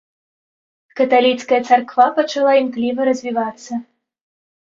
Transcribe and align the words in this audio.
Каталіцкая 1.01 1.59
царква 1.69 2.07
пачала 2.17 2.51
імкліва 2.61 3.01
развівацца. 3.09 3.73